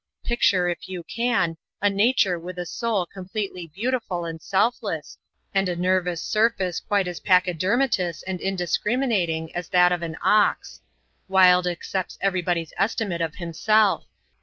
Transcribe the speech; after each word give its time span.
Picture, 0.23 0.67
if 0.67 0.89
you 0.89 1.03
can, 1.03 1.57
a 1.79 1.87
nature 1.87 2.39
with 2.39 2.57
a 2.57 2.65
soul 2.65 3.05
completely 3.05 3.67
beautiful 3.67 4.25
and 4.25 4.41
selfless, 4.41 5.19
and 5.53 5.69
a 5.69 5.75
nervous 5.75 6.23
surface 6.23 6.79
quite 6.79 7.07
as 7.07 7.19
pachydermatous 7.19 8.23
and 8.25 8.41
indiscriminating 8.41 9.55
as 9.55 9.69
that 9.69 9.91
of 9.91 10.01
an 10.01 10.17
ox. 10.23 10.81
Wilde 11.27 11.67
accepts 11.67 12.17
everybody's 12.19 12.73
estimate 12.79 13.21
of 13.21 13.35
himself. 13.35 14.07